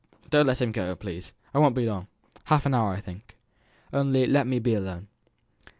[0.31, 1.31] Don't let him go, please.
[1.53, 2.07] I won't be long
[2.45, 3.37] half an hour, I think.
[3.93, 5.09] Only let me be alone."